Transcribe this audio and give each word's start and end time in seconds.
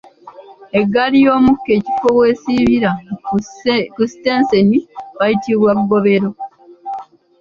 Eggaali 0.79 1.17
y’omukka 1.25 1.71
ekifo 1.77 2.07
w’esibira 2.19 2.91
ku 3.95 4.01
sitenseni 4.11 4.77
wayitibwa 5.17 5.71
ggobero. 5.79 6.29